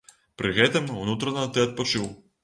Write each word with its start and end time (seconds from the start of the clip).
Пры 0.41 0.49
гэтым, 0.55 0.87
унутрана 1.01 1.43
ты 1.57 1.61
адпачыў. 1.67 2.09